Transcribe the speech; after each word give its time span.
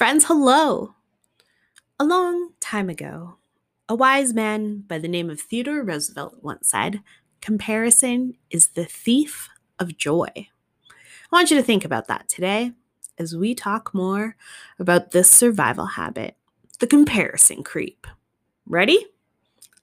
Friends, 0.00 0.24
hello! 0.24 0.94
A 1.98 2.06
long 2.06 2.52
time 2.58 2.88
ago, 2.88 3.36
a 3.86 3.94
wise 3.94 4.32
man 4.32 4.82
by 4.88 4.96
the 4.96 5.08
name 5.08 5.28
of 5.28 5.42
Theodore 5.42 5.82
Roosevelt 5.82 6.38
once 6.40 6.70
said, 6.70 7.02
Comparison 7.42 8.32
is 8.48 8.68
the 8.68 8.86
thief 8.86 9.50
of 9.78 9.98
joy. 9.98 10.30
I 10.34 10.44
want 11.30 11.50
you 11.50 11.58
to 11.58 11.62
think 11.62 11.84
about 11.84 12.08
that 12.08 12.30
today 12.30 12.72
as 13.18 13.36
we 13.36 13.54
talk 13.54 13.92
more 13.92 14.36
about 14.78 15.10
this 15.10 15.30
survival 15.30 15.84
habit, 15.84 16.34
the 16.78 16.86
comparison 16.86 17.62
creep. 17.62 18.06
Ready? 18.64 19.04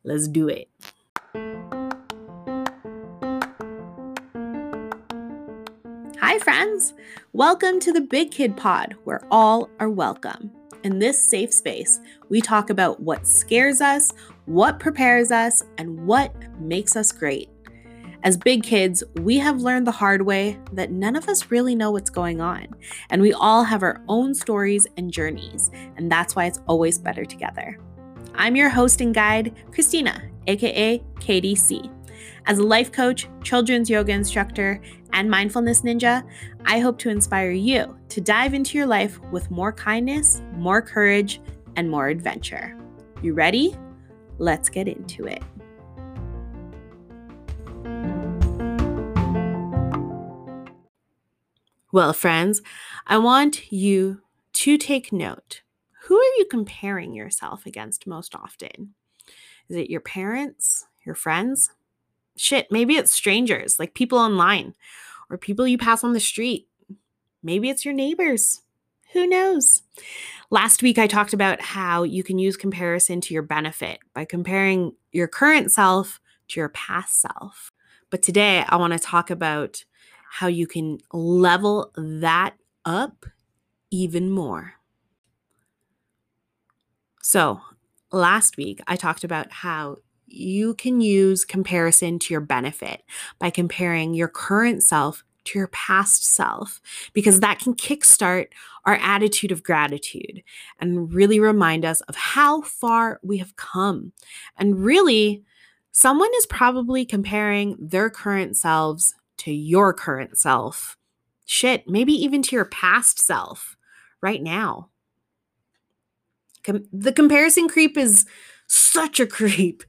Let's 0.04 0.28
do 0.28 0.48
it. 0.48 1.77
Hi, 6.28 6.40
friends. 6.40 6.94
Welcome 7.32 7.80
to 7.80 7.94
the 7.94 8.02
Big 8.02 8.32
Kid 8.32 8.58
Pod, 8.58 8.96
where 9.06 9.26
all 9.32 9.70
are 9.80 9.90
welcome. 9.90 10.52
In 10.84 11.00
this 11.00 11.18
safe 11.18 11.54
space, 11.54 12.02
we 12.28 12.42
talk 12.42 12.70
about 12.70 13.00
what 13.00 13.26
scares 13.26 13.80
us, 13.80 14.12
what 14.44 14.78
prepares 14.78 15.32
us, 15.32 15.64
and 15.78 16.06
what 16.06 16.36
makes 16.60 16.98
us 16.98 17.14
great. 17.14 17.50
As 18.24 18.36
big 18.36 18.64
kids, 18.64 19.06
we 19.22 19.38
have 19.38 19.62
learned 19.62 19.88
the 19.88 19.92
hard 19.92 20.24
way 20.24 20.60
that 20.74 20.92
none 20.92 21.16
of 21.16 21.30
us 21.30 21.50
really 21.50 21.76
know 21.76 21.92
what's 21.92 22.10
going 22.10 22.42
on, 22.42 22.68
and 23.10 23.22
we 23.22 23.32
all 23.32 23.64
have 23.64 23.82
our 23.82 24.04
own 24.10 24.36
stories 24.36 24.86
and 24.98 25.14
journeys, 25.14 25.72
and 25.96 26.12
that's 26.12 26.36
why 26.36 26.44
it's 26.44 26.60
always 26.68 27.00
better 27.00 27.24
together. 27.24 27.80
I'm 28.36 28.58
your 28.58 28.70
host 28.70 29.00
and 29.00 29.16
guide, 29.16 29.56
Christina, 29.72 30.22
aka 30.46 31.02
KDC. 31.22 31.97
As 32.48 32.60
a 32.60 32.64
life 32.64 32.94
coach, 32.94 33.28
children's 33.44 33.90
yoga 33.90 34.14
instructor, 34.14 34.80
and 35.12 35.30
mindfulness 35.30 35.82
ninja, 35.82 36.24
I 36.64 36.80
hope 36.80 36.98
to 37.00 37.10
inspire 37.10 37.52
you 37.52 37.98
to 38.08 38.22
dive 38.22 38.54
into 38.54 38.78
your 38.78 38.88
life 38.88 39.20
with 39.34 39.52
more 39.52 39.74
kindness, 39.74 40.42
more 40.54 40.82
courage, 40.82 41.42
and 41.76 41.92
more 41.92 42.08
adventure. 42.08 42.74
You 43.22 43.34
ready? 43.34 43.76
Let's 44.38 44.70
get 44.70 44.88
into 44.88 45.26
it. 45.26 45.44
Well, 51.92 52.14
friends, 52.14 52.62
I 53.08 53.18
want 53.18 53.74
you 53.74 54.22
to 54.54 54.78
take 54.78 55.12
note. 55.12 55.64
Who 56.04 56.16
are 56.16 56.34
you 56.38 56.46
comparing 56.50 57.14
yourself 57.14 57.66
against 57.66 58.08
most 58.08 58.34
often? 58.36 58.94
Is 59.68 59.76
it 59.76 59.90
your 59.90 60.00
parents, 60.00 60.88
your 61.06 61.16
friends, 61.16 61.72
shit, 62.38 62.72
maybe 62.72 62.96
it's 62.96 63.12
strangers, 63.12 63.80
like 63.80 63.94
people 63.94 64.18
online 64.18 64.74
or 65.30 65.38
people 65.38 65.68
you 65.68 65.78
pass 65.78 66.04
on 66.04 66.14
the 66.14 66.20
street. 66.20 66.68
Maybe 67.44 67.70
it's 67.70 67.86
your 67.86 67.94
neighbors. 67.94 68.62
Who 69.14 69.28
knows? 69.28 69.84
Last 70.50 70.84
week, 70.84 70.98
I 70.98 71.08
talked 71.08 71.34
about 71.34 71.62
how 71.62 72.04
you 72.04 72.24
can 72.24 72.40
use 72.40 72.58
comparison 72.58 73.22
to 73.22 73.34
your 73.34 73.44
benefit 73.44 74.00
by 74.14 74.26
comparing 74.26 74.94
your 75.12 75.28
current 75.28 75.72
self 75.72 76.20
to 76.50 76.60
your 76.60 76.70
past 76.70 77.22
self. 77.22 77.72
But 78.10 78.22
today, 78.22 78.64
I 78.68 78.76
want 78.78 78.94
to 78.94 79.00
talk 79.00 79.30
about 79.30 79.84
how 80.30 80.48
you 80.48 80.68
can 80.68 81.00
level 81.12 81.92
that 81.96 82.56
up 82.86 83.26
even 83.92 84.30
more. 84.30 84.74
So, 87.22 87.62
last 88.12 88.56
week, 88.58 88.82
I 88.88 88.96
talked 88.96 89.24
about 89.24 89.52
how 89.52 89.98
you 90.28 90.76
can 90.76 91.02
use 91.02 91.46
comparison 91.46 92.20
to 92.20 92.34
your 92.34 92.42
benefit 92.42 93.04
by 93.40 93.50
comparing 93.50 94.14
your 94.14 94.28
current 94.28 94.84
self 94.84 95.24
to 95.46 95.58
your 95.58 95.68
past 95.68 96.26
self, 96.26 96.82
because 97.14 97.40
that 97.40 97.60
can 97.60 97.74
kickstart 97.74 98.48
our 98.86 98.96
attitude 98.96 99.52
of 99.52 99.64
gratitude 99.64 100.44
and 100.80 101.14
really 101.14 101.40
remind 101.40 101.86
us 101.86 102.02
of 102.02 102.16
how 102.16 102.62
far 102.62 103.20
we 103.24 103.38
have 103.38 103.56
come. 103.56 104.12
And 104.58 104.84
really, 104.84 105.44
someone 105.92 106.32
is 106.38 106.46
probably 106.46 107.06
comparing 107.06 107.78
their 107.80 108.10
current 108.10 108.58
selves 108.58 109.16
to 109.38 109.52
your 109.52 109.94
current 109.94 110.38
self. 110.38 110.98
Shit, 111.46 111.88
maybe 111.88 112.14
even 112.14 112.42
to 112.44 112.56
your 112.56 112.66
past 112.66 113.20
self 113.20 113.78
right 114.22 114.44
now. 114.44 114.90
Com- 116.64 116.88
the 116.92 117.14
comparison 117.14 117.70
creep 117.70 117.98
is 117.98 118.26
such 118.68 119.20
a 119.20 119.28
creep 119.38 119.84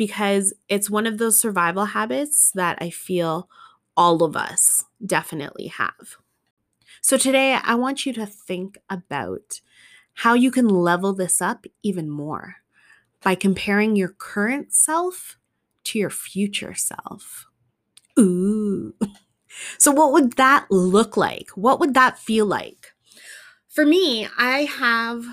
because 0.00 0.54
it's 0.66 0.88
one 0.88 1.06
of 1.06 1.18
those 1.18 1.38
survival 1.38 1.84
habits 1.84 2.52
that 2.54 2.78
I 2.80 2.88
feel 2.88 3.50
all 3.98 4.22
of 4.22 4.34
us 4.34 4.86
definitely 5.04 5.66
have. 5.66 6.16
So 7.02 7.18
today, 7.18 7.58
I 7.62 7.74
want 7.74 8.06
you 8.06 8.14
to 8.14 8.24
think 8.24 8.78
about 8.88 9.60
how 10.14 10.32
you 10.32 10.50
can 10.50 10.66
level 10.66 11.12
this 11.12 11.42
up 11.42 11.66
even 11.82 12.08
more 12.08 12.56
by 13.22 13.34
comparing 13.34 13.94
your 13.94 14.08
current 14.08 14.72
self 14.72 15.36
to 15.84 15.98
your 15.98 16.08
future 16.08 16.72
self. 16.74 17.46
Ooh. 18.18 18.94
So, 19.78 19.90
what 19.90 20.12
would 20.12 20.34
that 20.34 20.66
look 20.70 21.16
like? 21.16 21.50
What 21.56 21.80
would 21.80 21.94
that 21.94 22.20
feel 22.20 22.46
like? 22.46 22.92
For 23.68 23.84
me, 23.84 24.28
I 24.38 24.60
have, 24.60 25.24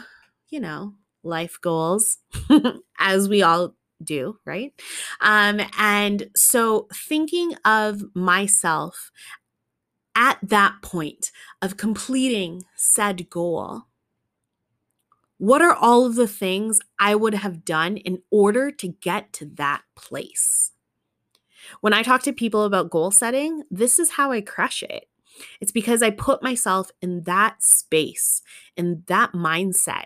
you 0.50 0.60
know, 0.60 0.96
life 1.22 1.60
goals, 1.62 2.18
as 3.00 3.30
we 3.30 3.44
all 3.44 3.77
do, 4.04 4.40
right? 4.46 4.74
Um, 5.22 5.62
and 5.78 6.30
so 6.36 6.88
thinking 6.94 7.56
of 7.66 8.04
myself 8.16 9.12
at 10.16 10.40
that 10.42 10.76
point 10.82 11.32
of 11.62 11.78
completing 11.78 12.64
said 12.76 13.30
goal, 13.30 13.84
what 15.38 15.62
are 15.62 15.76
all 15.76 16.06
of 16.06 16.16
the 16.16 16.28
things 16.28 16.80
I 17.00 17.14
would 17.14 17.36
have 17.36 17.64
done 17.64 17.98
in 17.98 18.24
order 18.32 18.72
to 18.72 18.88
get 18.88 19.34
to 19.34 19.46
that 19.56 19.84
place? 19.96 20.72
When 21.82 21.94
I 21.94 22.02
talk 22.02 22.24
to 22.24 22.34
people 22.34 22.64
about 22.64 22.90
goal 22.90 23.12
setting, 23.12 23.64
this 23.70 24.00
is 24.00 24.12
how 24.12 24.32
I 24.32 24.42
crush 24.42 24.82
it. 24.82 25.08
It's 25.62 25.72
because 25.72 26.02
I 26.02 26.10
put 26.10 26.42
myself 26.42 26.90
in 27.02 27.24
that 27.24 27.62
space, 27.62 28.42
in 28.76 29.04
that 29.08 29.34
mindset 29.34 30.06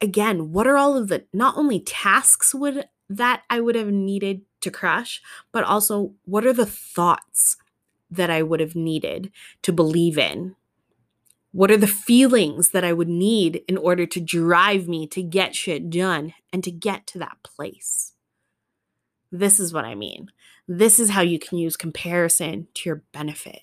again, 0.00 0.52
what 0.52 0.66
are 0.66 0.76
all 0.76 0.96
of 0.96 1.08
the 1.08 1.24
not 1.32 1.56
only 1.56 1.80
tasks 1.80 2.54
would 2.54 2.88
that 3.08 3.42
I 3.48 3.60
would 3.60 3.74
have 3.74 3.88
needed 3.88 4.42
to 4.60 4.70
crush, 4.70 5.22
but 5.52 5.64
also 5.64 6.12
what 6.24 6.46
are 6.46 6.52
the 6.52 6.66
thoughts 6.66 7.56
that 8.10 8.30
I 8.30 8.42
would 8.42 8.60
have 8.60 8.74
needed 8.74 9.30
to 9.62 9.72
believe 9.72 10.18
in? 10.18 10.56
What 11.52 11.70
are 11.70 11.76
the 11.76 11.86
feelings 11.86 12.70
that 12.70 12.84
I 12.84 12.92
would 12.92 13.08
need 13.08 13.62
in 13.66 13.76
order 13.78 14.04
to 14.06 14.20
drive 14.20 14.86
me 14.86 15.06
to 15.08 15.22
get 15.22 15.54
shit 15.54 15.88
done 15.88 16.34
and 16.52 16.62
to 16.64 16.70
get 16.70 17.06
to 17.08 17.18
that 17.18 17.38
place? 17.42 18.12
This 19.32 19.58
is 19.58 19.72
what 19.72 19.84
I 19.84 19.94
mean. 19.94 20.30
This 20.66 21.00
is 21.00 21.10
how 21.10 21.22
you 21.22 21.38
can 21.38 21.58
use 21.58 21.76
comparison 21.76 22.68
to 22.74 22.88
your 22.88 23.02
benefit. 23.12 23.60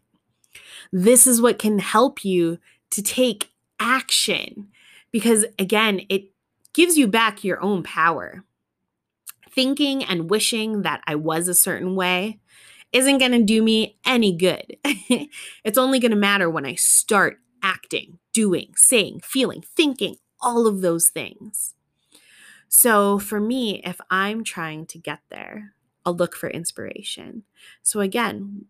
This 0.91 1.28
is 1.28 1.41
what 1.41 1.59
can 1.59 1.79
help 1.79 2.25
you 2.25 2.59
to 2.91 3.03
take 3.03 3.52
action 3.79 4.69
because 5.15 5.45
again, 5.57 6.01
it 6.09 6.33
gives 6.73 6.97
you 6.97 7.07
back 7.07 7.41
your 7.41 7.63
own 7.63 7.83
power. 7.83 8.43
Thinking 9.49 10.03
and 10.03 10.29
wishing 10.29 10.81
that 10.81 10.99
I 11.07 11.15
was 11.15 11.47
a 11.47 11.53
certain 11.53 11.95
way 11.95 12.41
isn't 12.91 13.19
going 13.19 13.31
to 13.31 13.41
do 13.41 13.63
me 13.63 13.97
any 14.05 14.35
good. 14.35 14.75
it's 14.83 15.77
only 15.77 15.99
going 15.99 16.11
to 16.11 16.17
matter 16.17 16.49
when 16.49 16.65
I 16.65 16.75
start 16.75 17.37
acting, 17.63 18.19
doing, 18.33 18.73
saying, 18.75 19.21
feeling, 19.23 19.61
thinking, 19.61 20.17
all 20.41 20.67
of 20.67 20.81
those 20.81 21.07
things. 21.07 21.75
So 22.67 23.17
for 23.17 23.39
me, 23.39 23.81
if 23.85 24.01
I'm 24.09 24.43
trying 24.43 24.85
to 24.87 24.97
get 24.97 25.19
there, 25.29 25.75
I'll 26.05 26.13
look 26.13 26.35
for 26.35 26.49
inspiration. 26.49 27.43
So 27.83 28.01
again, 28.01 28.65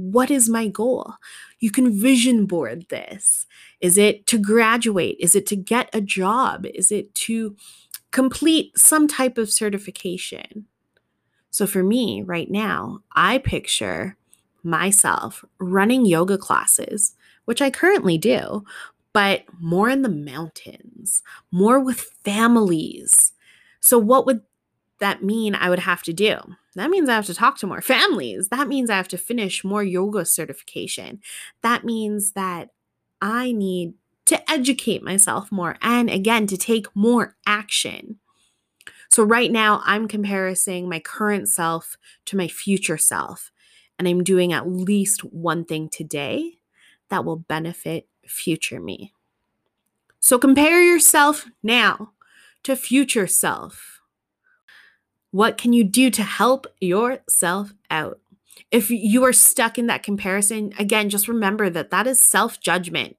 what 0.00 0.30
is 0.30 0.48
my 0.48 0.68
goal? 0.68 1.14
You 1.58 1.70
can 1.70 1.98
vision 1.98 2.46
board 2.46 2.86
this. 2.88 3.46
Is 3.80 3.98
it 3.98 4.26
to 4.26 4.38
graduate? 4.38 5.16
Is 5.20 5.34
it 5.34 5.46
to 5.46 5.56
get 5.56 5.90
a 5.92 6.00
job? 6.00 6.66
Is 6.74 6.90
it 6.90 7.14
to 7.26 7.56
complete 8.10 8.76
some 8.78 9.06
type 9.06 9.38
of 9.38 9.50
certification? 9.50 10.66
So 11.50 11.66
for 11.66 11.82
me 11.82 12.22
right 12.22 12.50
now, 12.50 13.00
I 13.14 13.38
picture 13.38 14.16
myself 14.62 15.44
running 15.58 16.06
yoga 16.06 16.38
classes, 16.38 17.14
which 17.44 17.60
I 17.62 17.70
currently 17.70 18.18
do, 18.18 18.64
but 19.12 19.42
more 19.58 19.88
in 19.88 20.02
the 20.02 20.08
mountains, 20.08 21.22
more 21.50 21.80
with 21.80 22.00
families. 22.24 23.32
So, 23.80 23.98
what 23.98 24.26
would 24.26 24.42
that 25.00 25.22
mean 25.22 25.54
I 25.54 25.70
would 25.70 25.80
have 25.80 26.02
to 26.04 26.12
do? 26.12 26.38
That 26.76 26.90
means 26.90 27.08
I 27.08 27.14
have 27.14 27.26
to 27.26 27.34
talk 27.34 27.58
to 27.58 27.66
more 27.66 27.80
families. 27.80 28.48
That 28.48 28.68
means 28.68 28.90
I 28.90 28.96
have 28.96 29.08
to 29.08 29.18
finish 29.18 29.64
more 29.64 29.82
yoga 29.82 30.24
certification. 30.24 31.20
That 31.62 31.84
means 31.84 32.32
that 32.32 32.70
I 33.20 33.52
need 33.52 33.94
to 34.26 34.50
educate 34.50 35.02
myself 35.02 35.50
more 35.50 35.76
and 35.82 36.08
again 36.08 36.46
to 36.46 36.56
take 36.56 36.94
more 36.94 37.36
action. 37.46 38.18
So, 39.10 39.24
right 39.24 39.50
now, 39.50 39.82
I'm 39.84 40.06
comparing 40.06 40.88
my 40.88 41.00
current 41.00 41.48
self 41.48 41.96
to 42.26 42.36
my 42.36 42.46
future 42.46 42.98
self, 42.98 43.50
and 43.98 44.06
I'm 44.06 44.22
doing 44.22 44.52
at 44.52 44.68
least 44.68 45.24
one 45.24 45.64
thing 45.64 45.88
today 45.88 46.60
that 47.08 47.24
will 47.24 47.36
benefit 47.36 48.06
future 48.26 48.80
me. 48.80 49.12
So 50.20 50.38
compare 50.38 50.82
yourself 50.82 51.46
now 51.62 52.12
to 52.62 52.76
future 52.76 53.26
self. 53.26 53.99
What 55.30 55.56
can 55.56 55.72
you 55.72 55.84
do 55.84 56.10
to 56.10 56.22
help 56.22 56.66
yourself 56.80 57.72
out? 57.90 58.20
If 58.70 58.90
you 58.90 59.24
are 59.24 59.32
stuck 59.32 59.78
in 59.78 59.86
that 59.86 60.02
comparison, 60.02 60.72
again, 60.78 61.08
just 61.08 61.28
remember 61.28 61.70
that 61.70 61.90
that 61.90 62.06
is 62.06 62.20
self 62.20 62.60
judgment 62.60 63.16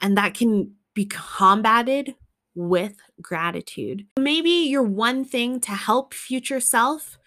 and 0.00 0.16
that 0.16 0.34
can 0.34 0.74
be 0.94 1.06
combated 1.06 2.14
with 2.54 2.96
gratitude. 3.20 4.06
Maybe 4.18 4.50
your 4.50 4.82
one 4.82 5.24
thing 5.24 5.60
to 5.60 5.72
help 5.72 6.14
future 6.14 6.60
self 6.60 7.18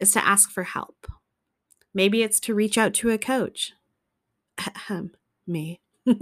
is 0.00 0.12
to 0.12 0.26
ask 0.26 0.50
for 0.50 0.64
help. 0.64 1.06
Maybe 1.94 2.22
it's 2.22 2.40
to 2.40 2.54
reach 2.54 2.78
out 2.78 2.94
to 2.94 3.10
a 3.10 3.18
coach. 3.18 3.72
Me. 5.46 5.80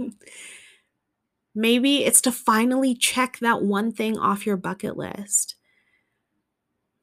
Maybe 1.55 2.03
it's 2.05 2.21
to 2.21 2.31
finally 2.31 2.95
check 2.95 3.39
that 3.39 3.61
one 3.61 3.91
thing 3.91 4.17
off 4.17 4.45
your 4.45 4.57
bucket 4.57 4.97
list. 4.97 5.55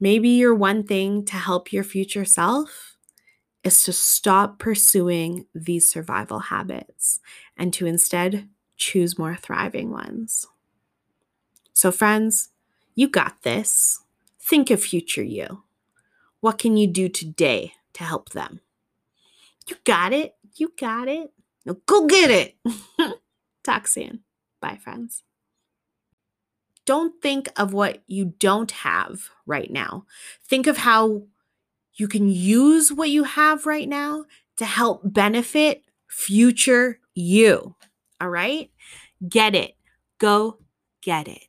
Maybe 0.01 0.29
your 0.31 0.55
one 0.55 0.85
thing 0.85 1.25
to 1.27 1.35
help 1.37 1.73
your 1.73 1.85
future 1.85 2.25
self 2.25 2.97
is 3.65 3.83
to 3.85 3.93
stop 3.93 4.59
pursuing 4.59 5.47
these 5.55 5.91
survival 5.91 6.39
habits 6.39 7.21
and 7.57 7.73
to 7.75 7.87
instead 7.87 8.49
choose 8.77 9.19
more 9.19 9.35
thriving 9.37 9.91
ones. 9.91 10.47
So, 11.73 11.91
friends, 11.91 12.51
you 12.95 13.09
got 13.09 13.43
this. 13.43 14.01
Think 14.41 14.71
of 14.71 14.83
future 14.83 15.23
you. 15.23 15.65
What 16.41 16.59
can 16.59 16.77
you 16.77 16.87
do 16.87 17.09
today 17.09 17.75
to 17.95 18.05
help 18.05 18.31
them? 18.31 18.61
You 19.69 19.77
got 19.85 20.13
it. 20.13 20.35
You 20.57 20.73
got 20.79 21.09
it. 21.09 21.33
Now 21.67 21.77
go 21.87 22.07
get 22.07 22.31
it. 22.31 22.57
Talk 23.65 23.87
soon. 23.87 24.21
Bye, 24.61 24.79
friends. 24.83 25.23
Don't 26.89 27.21
think 27.21 27.51
of 27.55 27.75
what 27.75 28.03
you 28.07 28.33
don't 28.39 28.71
have 28.71 29.29
right 29.45 29.71
now. 29.71 30.07
Think 30.49 30.67
of 30.67 30.79
how 30.79 31.25
you 31.93 32.09
can 32.09 32.31
use 32.31 32.91
what 32.91 33.11
you 33.11 33.25
have 33.25 33.67
right 33.67 33.87
now 33.87 34.25
to 34.57 34.65
help 34.65 35.03
benefit 35.05 35.83
future 36.09 36.99
you. 37.13 37.77
All 38.23 38.31
right? 38.31 38.71
Get 39.29 39.55
it. 39.55 39.77
Go 40.17 40.61
get 41.03 41.29
it. 41.29 41.49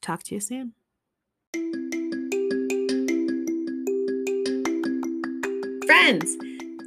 Talk 0.00 0.22
to 0.22 0.34
you 0.34 0.40
soon. 0.40 0.72
Friends, 5.84 6.38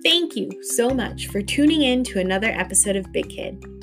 thank 0.04 0.36
you 0.36 0.50
so 0.64 0.90
much 0.90 1.28
for 1.28 1.44
tuning 1.44 1.84
in 1.84 2.04
to 2.06 2.20
another 2.20 2.50
episode 2.50 2.96
of 2.96 3.12
Big 3.12 3.30
Kid. 3.30 3.77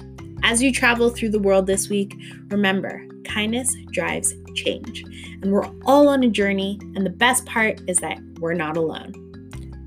As 0.47 0.63
you 0.63 0.71
travel 0.71 1.09
through 1.09 1.31
the 1.31 1.39
world 1.39 1.67
this 1.67 1.89
week, 1.89 2.15
remember 2.51 3.03
kindness 3.25 3.75
drives 3.93 4.35
change. 4.55 5.03
And 5.41 5.51
we're 5.51 5.71
all 5.87 6.07
on 6.07 6.23
a 6.23 6.29
journey, 6.29 6.79
and 6.95 7.05
the 7.05 7.11
best 7.11 7.47
part 7.47 7.81
is 7.89 7.97
that 8.01 8.19
we're 8.41 8.53
not 8.53 8.77
alone. 8.77 9.15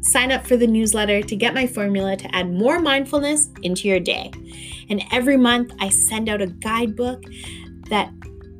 Sign 0.01 0.31
up 0.31 0.48
for 0.48 0.57
the 0.57 0.65
newsletter 0.65 1.21
to 1.21 1.36
get 1.36 1.54
my 1.54 1.68
formula 1.68 2.18
to 2.18 2.36
add 2.36 2.51
more 2.51 2.80
mindfulness 2.80 3.50
into 3.62 3.88
your 3.88 4.00
day. 4.00 4.31
And 4.89 5.04
every 5.12 5.38
month, 5.38 5.74
I 5.80 5.89
send 5.89 6.27
out 6.27 6.42
a 6.42 6.48
guidebook 6.48 7.24
that 7.89 8.12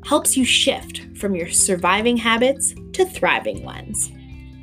helps 0.04 0.36
you 0.36 0.44
shift 0.44 1.04
from 1.18 1.34
your 1.34 1.50
surviving 1.50 2.16
habits 2.16 2.74
to 2.92 3.06
thriving 3.06 3.64
ones. 3.64 4.12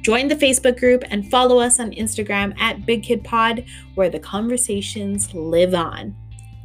Join 0.04 0.30
the 0.30 0.36
Facebook 0.36 0.80
group 0.80 1.04
and 1.10 1.30
follow 1.30 1.60
us 1.60 1.82
on 1.82 1.92
Instagram 1.92 2.58
at 2.62 2.86
Big 2.86 3.04
Kid 3.04 3.26
Pod, 3.26 3.66
where 3.96 4.10
the 4.10 4.20
conversations 4.20 5.34
live 5.34 5.74
on. 5.74 6.16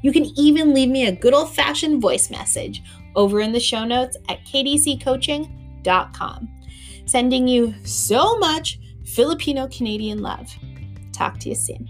You 0.03 0.13
can 0.13 0.27
even 0.39 0.75
leave 0.75 0.89
me 0.89 1.07
a 1.07 1.13
good 1.13 1.35
old 1.35 1.55
fashioned 1.55 2.01
voice 2.01 2.31
message 2.31 2.83
over 3.17 3.41
in 3.41 3.53
the 3.53 3.61
show 3.61 3.85
notes 3.85 4.17
at 4.29 4.45
kdccoaching.com. 4.45 6.49
Sending 7.07 7.49
you 7.49 7.75
so 7.85 8.39
much 8.39 8.79
Filipino 9.05 9.67
Canadian 9.69 10.23
love. 10.23 10.49
Talk 11.13 11.39
to 11.41 11.49
you 11.49 11.55
soon. 11.55 11.89